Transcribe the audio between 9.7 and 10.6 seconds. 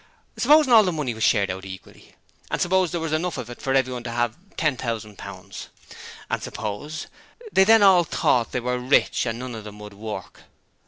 would work.